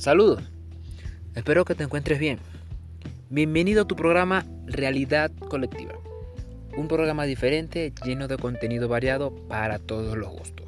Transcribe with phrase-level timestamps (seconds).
[0.00, 0.42] Saludos,
[1.34, 2.38] espero que te encuentres bien.
[3.28, 5.92] Bienvenido a tu programa Realidad Colectiva,
[6.74, 10.64] un programa diferente lleno de contenido variado para todos los gustos.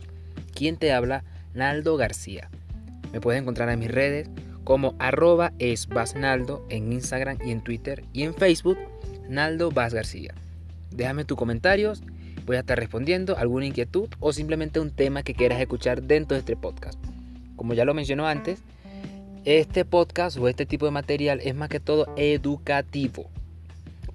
[0.55, 1.25] ¿Quién te habla?
[1.55, 2.50] Naldo García.
[3.11, 4.29] Me puedes encontrar en mis redes
[4.64, 8.77] como arroba esbasnaldo en Instagram y en Twitter y en Facebook
[9.30, 10.35] Naldo Vaz García.
[10.91, 12.03] Déjame tus comentarios,
[12.45, 16.41] voy a estar respondiendo alguna inquietud o simplemente un tema que quieras escuchar dentro de
[16.41, 17.03] este podcast.
[17.57, 18.63] Como ya lo mencionó antes,
[19.45, 23.31] este podcast o este tipo de material es más que todo educativo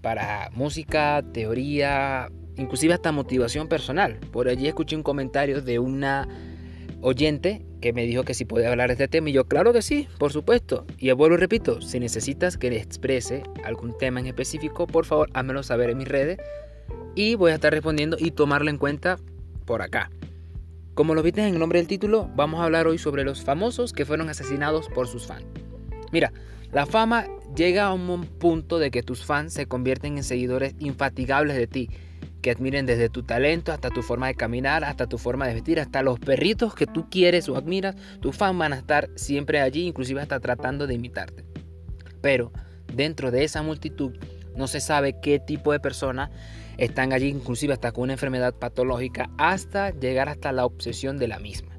[0.02, 4.18] para música, teoría, inclusive hasta motivación personal.
[4.32, 6.27] Por allí escuché un comentario de una
[7.02, 9.82] oyente que me dijo que si podía hablar de este tema y yo claro que
[9.82, 10.85] sí, por supuesto.
[10.98, 15.30] Y vuelvo y repito, si necesitas que le exprese algún tema en específico, por favor
[15.34, 16.40] házmelo saber en mis redes
[17.16, 19.18] y voy a estar respondiendo y tomarlo en cuenta
[19.66, 20.09] por acá.
[20.97, 23.93] Como lo viste en el nombre del título, vamos a hablar hoy sobre los famosos
[23.93, 25.45] que fueron asesinados por sus fans.
[26.12, 26.34] Mira,
[26.71, 31.55] la fama llega a un punto de que tus fans se convierten en seguidores infatigables
[31.55, 31.91] de ti
[32.41, 35.79] que admiren desde tu talento hasta tu forma de caminar, hasta tu forma de vestir,
[35.79, 39.85] hasta los perritos que tú quieres o admiras, tus fans van a estar siempre allí,
[39.85, 41.45] inclusive hasta tratando de imitarte.
[42.21, 42.51] Pero
[42.91, 44.13] dentro de esa multitud
[44.58, 46.30] no se sabe qué tipo de personas
[46.77, 51.40] están allí, inclusive hasta con una enfermedad patológica, hasta llegar hasta la obsesión de la
[51.40, 51.77] misma.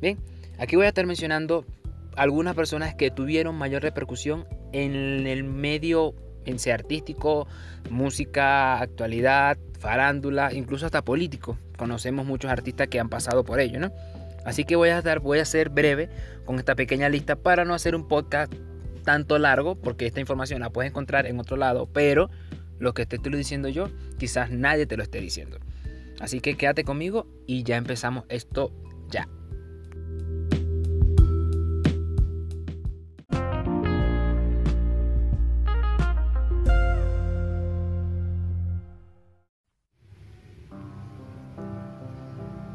[0.00, 0.18] Bien,
[0.58, 1.64] aquí voy a estar mencionando
[2.16, 6.14] algunas personas que tuvieron mayor repercusión en el medio
[6.46, 7.46] en ser artístico,
[7.90, 11.58] música, actualidad, farándula, incluso hasta político.
[11.76, 13.92] Conocemos muchos artistas que han pasado por ello, ¿no?
[14.44, 16.08] Así que voy a, dar, voy a ser breve
[16.46, 18.52] con esta pequeña lista para no hacer un podcast
[19.00, 22.30] tanto largo, porque esta información la puedes encontrar en otro lado, pero
[22.78, 25.58] lo que te estoy diciendo yo, quizás nadie te lo esté diciendo.
[26.20, 28.72] Así que quédate conmigo y ya empezamos esto
[29.08, 29.28] ya.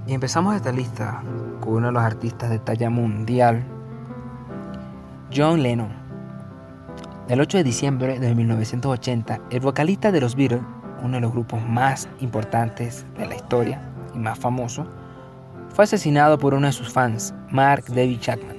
[0.08, 1.24] Y empezamos esta lista
[1.62, 3.64] con uno de los artistas de talla mundial,
[5.36, 6.05] John Lennon.
[7.28, 10.62] El 8 de diciembre de 1980, el vocalista de los Beatles,
[11.02, 13.82] uno de los grupos más importantes de la historia
[14.14, 14.86] y más famoso,
[15.74, 18.56] fue asesinado por uno de sus fans, Mark David Chapman,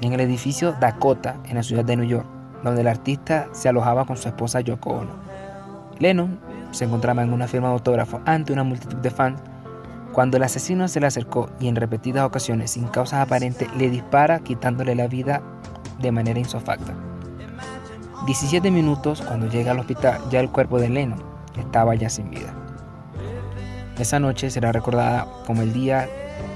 [0.00, 2.26] en el edificio Dakota, en la ciudad de New York,
[2.64, 5.12] donde el artista se alojaba con su esposa Yoko Ono.
[5.98, 9.38] Lennon se encontraba en una firma de autógrafo ante una multitud de fans
[10.14, 14.38] cuando el asesino se le acercó y en repetidas ocasiones sin causa aparente le dispara
[14.38, 15.42] quitándole la vida
[16.00, 16.94] de manera insofacta.
[18.26, 21.16] 17 minutos cuando llega al hospital ya el cuerpo de Leno
[21.58, 22.54] estaba ya sin vida.
[23.98, 26.08] Esa noche será recordada como el día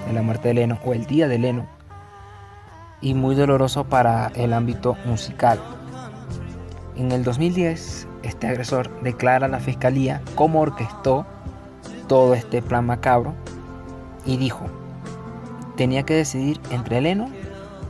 [0.06, 1.66] de la muerte de Leno o el día de Leno
[3.00, 5.58] y muy doloroso para el ámbito musical.
[6.96, 11.26] En el 2010, este agresor declara a la fiscalía cómo orquestó
[12.06, 13.34] todo este plan macabro
[14.24, 14.66] y dijo,
[15.76, 17.34] tenía que decidir entre Lennon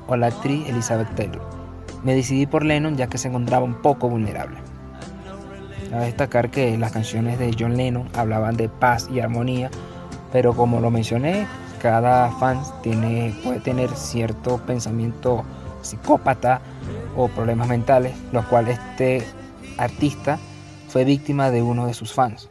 [0.07, 1.56] o la actriz Elizabeth Taylor.
[2.07, 4.59] Me decidí por Lennon ya que se encontraba un poco vulnerable.
[5.93, 9.73] A destacar que las canciones de John Lennon hablaban de paz y armonía,
[10.31, 11.49] pero como lo mencioné,
[11.83, 12.61] cada fan
[13.43, 15.43] puede tener cierto pensamiento
[15.83, 16.61] psicópata
[17.17, 19.27] o problemas mentales, los cuales este
[19.77, 20.39] artista
[20.87, 22.49] fue víctima de uno de sus fans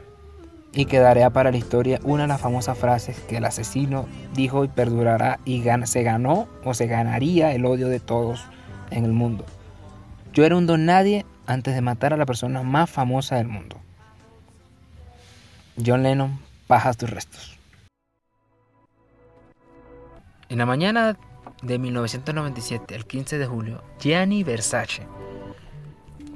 [0.73, 4.67] y quedará para la historia una de las famosas frases que el asesino dijo y
[4.67, 8.45] perdurará y se ganó o se ganaría el odio de todos
[8.91, 9.45] en el mundo.
[10.33, 13.79] Yo era un don nadie antes de matar a la persona más famosa del mundo.
[15.83, 17.57] John Lennon, bajas tus restos.
[20.49, 21.17] En la mañana
[21.61, 25.07] de 1997, el 15 de julio, Gianni Versace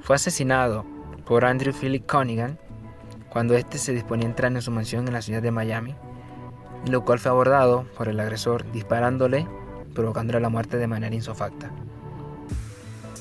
[0.02, 0.86] fue asesinado
[1.26, 2.58] por Andrew Philip Cunningham
[3.30, 5.96] cuando éste se disponía a entrar en su mansión en la ciudad de Miami,
[6.88, 9.48] lo cual fue abordado por el agresor disparándole,
[9.94, 11.72] provocándole la muerte de manera insofacta.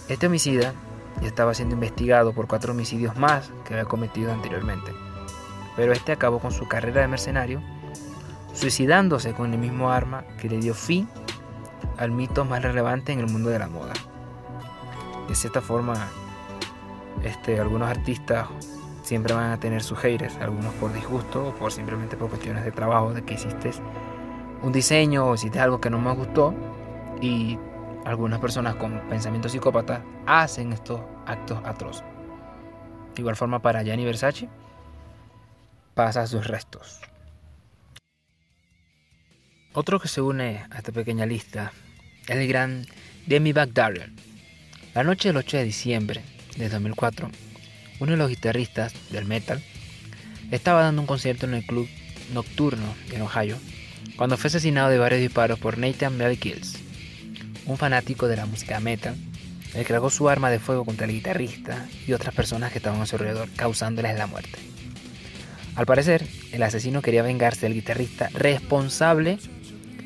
[0.09, 0.73] Este homicida
[1.21, 4.93] ya estaba siendo investigado por cuatro homicidios más que había cometido anteriormente,
[5.77, 7.61] pero este acabó con su carrera de mercenario,
[8.55, 11.09] suicidándose con el mismo arma que le dio fin
[11.99, 13.93] al mito más relevante en el mundo de la moda.
[15.29, 15.95] De cierta forma,
[17.23, 18.49] este, algunos artistas
[19.03, 22.73] siempre van a tener sus haters, algunos por disgusto o por simplemente por cuestiones de
[22.73, 23.73] trabajo, de que hiciste
[24.63, 26.55] un diseño o hiciste algo que no me gustó
[27.21, 27.59] y
[28.09, 32.05] algunas personas con pensamiento psicópata hacen estos actos atroces.
[33.15, 34.49] De igual forma para Gianni Versace
[35.95, 37.01] pasa sus restos.
[39.75, 41.73] Otro que se une a esta pequeña lista
[42.27, 42.87] es el gran
[43.27, 44.15] Demi Darrell.
[44.95, 46.23] La noche del 8 de diciembre
[46.57, 47.31] de 2004,
[48.01, 49.63] uno de los guitarristas del metal
[50.51, 51.87] estaba dando un concierto en el club
[52.33, 53.59] nocturno en Ohio
[54.17, 56.78] cuando fue asesinado de varios disparos por Nathan Kills,
[57.69, 59.15] un fanático de la música metal,
[59.75, 63.01] el que cargó su arma de fuego contra el guitarrista y otras personas que estaban
[63.01, 64.59] a su alrededor, causándoles la muerte.
[65.77, 69.39] Al parecer, el asesino quería vengarse del guitarrista responsable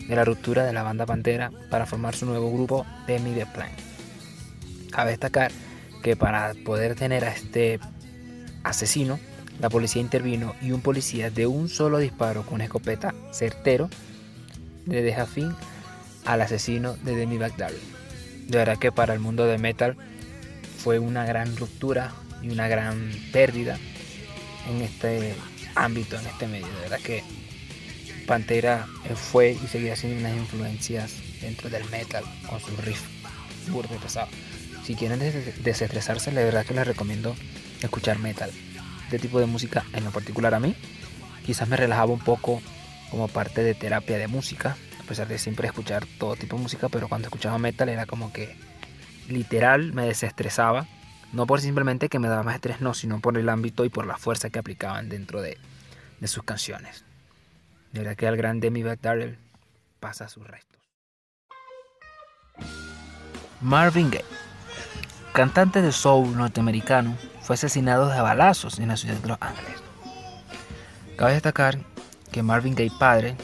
[0.07, 3.71] de la ruptura de la banda Pantera para formar su nuevo grupo Demi The Plan.
[4.91, 5.53] Cabe destacar
[6.03, 7.79] que para poder tener a este
[8.65, 9.19] asesino,
[9.61, 13.89] la policía intervino y un policía de un solo disparo con escopeta certero
[14.87, 15.55] le deja fin
[16.25, 17.73] al asesino de Demi Bagdad.
[18.47, 19.97] De verdad que para el mundo de metal
[20.79, 23.79] fue una gran ruptura y una gran pérdida
[24.69, 25.35] en este
[25.75, 26.67] ámbito, en este medio.
[26.67, 27.23] De verdad que
[28.27, 33.03] Pantera fue y seguirá siendo unas influencias dentro del metal con su riff
[33.69, 34.29] burdo y pesado.
[34.85, 35.21] Si quieren
[35.63, 37.37] desestresarse, la verdad que les recomiendo
[37.83, 38.51] escuchar metal.
[39.05, 40.75] Este tipo de música, en lo particular a mí,
[41.47, 42.61] quizás me relajaba un poco
[43.11, 44.77] como parte de terapia de música,
[45.13, 48.57] pesar de siempre escuchar todo tipo de música, pero cuando escuchaba metal era como que
[49.29, 50.87] literal me desestresaba,
[51.35, 54.07] no por simplemente que me daba más estrés, no, sino por el ámbito y por
[54.07, 55.59] la fuerza que aplicaban dentro de,
[56.19, 57.05] de sus canciones.
[57.93, 59.37] De verdad que al gran Demi Darrell
[60.01, 60.81] pasa sus restos.
[63.61, 64.25] Marvin Gaye,
[65.35, 69.77] cantante de soul norteamericano, fue asesinado de balazos en la ciudad de Los Ángeles.
[71.19, 71.79] Cabe destacar
[72.31, 73.37] que Marvin Gaye padre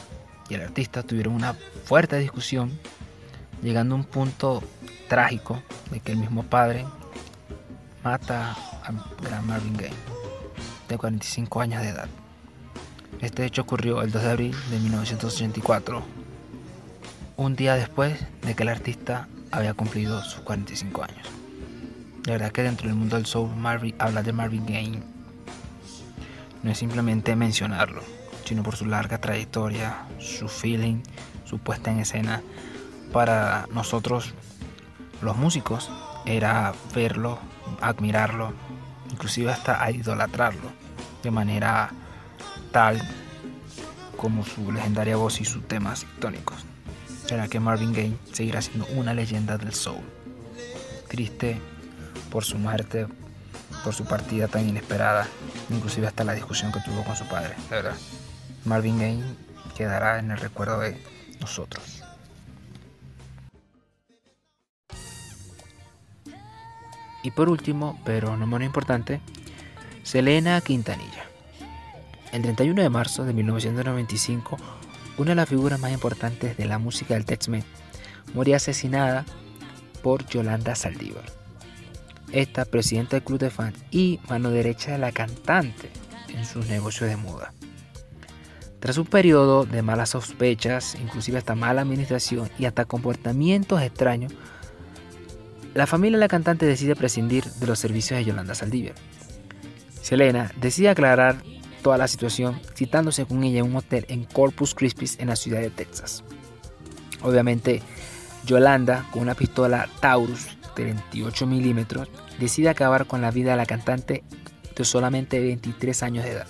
[0.48, 1.54] y el artista tuvieron una
[1.84, 2.78] fuerte discusión,
[3.62, 4.62] llegando a un punto
[5.08, 6.84] trágico de que el mismo padre
[8.02, 8.92] mata a
[9.22, 9.92] gran Marvin Gaye,
[10.88, 12.08] de 45 años de edad.
[13.20, 16.02] Este hecho ocurrió el 2 de abril de 1984,
[17.36, 21.28] un día después de que el artista había cumplido sus 45 años.
[22.22, 25.02] De verdad que dentro del mundo del soul, Marvin, hablar de Marvin Gaye
[26.62, 28.02] no es simplemente mencionarlo,
[28.48, 31.02] sino por su larga trayectoria, su feeling,
[31.44, 32.42] su puesta en escena.
[33.12, 34.32] Para nosotros,
[35.20, 35.90] los músicos,
[36.24, 37.38] era verlo,
[37.82, 38.54] admirarlo,
[39.10, 40.70] inclusive hasta idolatrarlo
[41.22, 41.90] de manera
[42.72, 43.00] tal
[44.16, 46.64] como su legendaria voz y sus temas ictónicos.
[47.26, 50.02] Será que Marvin Gaye seguirá siendo una leyenda del soul.
[51.08, 51.60] Triste
[52.30, 53.06] por su muerte,
[53.84, 55.26] por su partida tan inesperada,
[55.68, 57.94] inclusive hasta la discusión que tuvo con su padre, verdad.
[58.68, 59.22] Marvin Gaye
[59.76, 60.96] quedará en el recuerdo de
[61.40, 62.02] nosotros.
[67.22, 69.20] Y por último, pero no menos importante,
[70.02, 71.24] Selena Quintanilla.
[72.32, 74.56] El 31 de marzo de 1995,
[75.16, 77.66] una de las figuras más importantes de la música del Tex-Mex
[78.34, 79.24] moría asesinada
[80.02, 81.24] por Yolanda Saldívar.
[82.32, 85.90] Esta, presidenta del club de fans y mano derecha de la cantante
[86.28, 87.52] en sus negocios de moda.
[88.80, 94.32] Tras un periodo de malas sospechas, inclusive hasta mala administración y hasta comportamientos extraños,
[95.74, 98.94] la familia de la cantante decide prescindir de los servicios de Yolanda Saldívar.
[100.00, 101.42] Selena decide aclarar
[101.82, 105.60] toda la situación citándose con ella en un hotel en Corpus Christi en la ciudad
[105.60, 106.24] de Texas.
[107.22, 107.82] Obviamente,
[108.44, 112.08] Yolanda, con una pistola Taurus de 28 milímetros,
[112.38, 114.22] decide acabar con la vida de la cantante
[114.76, 116.46] de solamente 23 años de edad.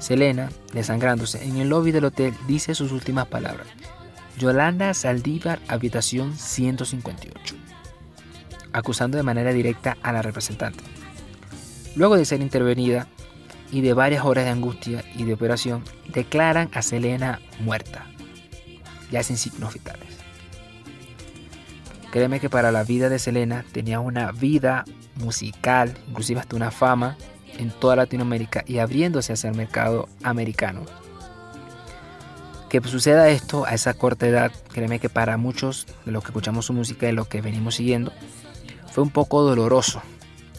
[0.00, 3.68] Selena, desangrándose en el lobby del hotel, dice sus últimas palabras.
[4.38, 7.54] Yolanda Saldívar, habitación 158,
[8.72, 10.82] acusando de manera directa a la representante.
[11.94, 13.06] Luego de ser intervenida,
[13.72, 18.06] y de varias horas de angustia y de operación, declaran a Selena muerta,
[19.10, 20.08] ya sin signos vitales.
[22.10, 24.84] Créeme que para la vida de Selena tenía una vida
[25.16, 27.16] musical, inclusive hasta una fama
[27.58, 30.82] en toda Latinoamérica y abriéndose hacia el mercado americano.
[32.68, 36.66] Que suceda esto a esa corta edad, créeme que para muchos de los que escuchamos
[36.66, 38.12] su música y los que venimos siguiendo,
[38.92, 40.00] fue un poco doloroso,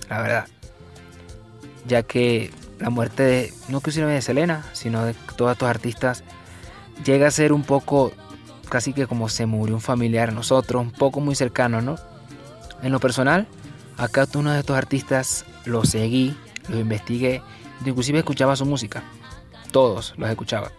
[0.10, 0.48] la verdad.
[1.88, 6.24] Ya que la muerte de, no exclusivamente de Selena, sino de todos estos artistas,
[7.06, 8.12] llega a ser un poco,
[8.70, 11.96] casi que como se murió un familiar nosotros, un poco muy cercano, ¿no?
[12.82, 13.48] En lo personal,
[13.98, 16.36] acá uno de estos artistas lo seguí,
[16.70, 17.42] lo investigué,
[17.86, 19.04] inclusive escuchaba su música,
[19.72, 20.72] todos los escuchaba.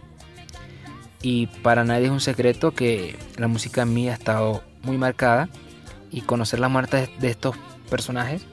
[1.21, 5.49] Y para nadie es un secreto que la música mía ha estado muy marcada
[6.11, 7.55] y conocer la muerte de estos
[7.89, 8.45] personajes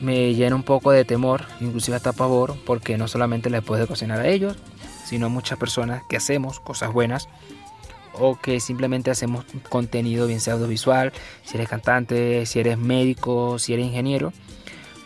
[0.00, 4.20] me llena un poco de temor, inclusive hasta pavor, porque no solamente les puede cocinar
[4.20, 4.56] a ellos,
[5.04, 7.28] sino a muchas personas que hacemos cosas buenas
[8.12, 13.74] o que simplemente hacemos contenido, bien sea audiovisual, si eres cantante, si eres médico, si
[13.74, 14.32] eres ingeniero,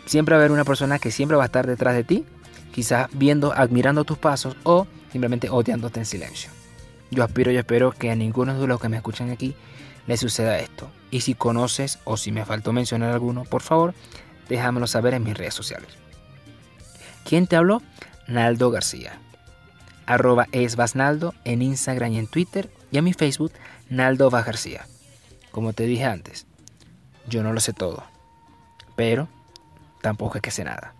[0.08, 2.24] siempre va a haber una persona que siempre va a estar detrás de ti,
[2.72, 6.50] quizás viendo, admirando tus pasos o simplemente odiándote en silencio.
[7.10, 9.54] Yo aspiro y espero que a ninguno de los que me escuchan aquí
[10.06, 10.90] le suceda esto.
[11.10, 13.94] Y si conoces o si me faltó mencionar alguno, por favor,
[14.48, 15.88] déjamelo saber en mis redes sociales.
[17.24, 17.82] ¿Quién te habló?
[18.26, 19.18] Naldo García.
[20.06, 23.52] Arroba esbasnaldo en Instagram y en Twitter y en mi Facebook
[23.90, 24.86] Naldo Vaz García.
[25.50, 26.46] Como te dije antes,
[27.26, 28.04] yo no lo sé todo,
[28.96, 29.28] pero
[30.00, 30.94] tampoco es que sé nada.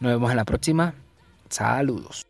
[0.00, 0.94] Nos vemos en la próxima.
[1.48, 2.29] Saludos.